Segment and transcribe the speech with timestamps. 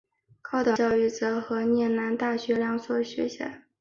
[0.41, 3.61] 高等教育则有和摄南大学两所大学。